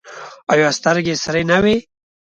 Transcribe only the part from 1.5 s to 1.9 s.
نه دي؟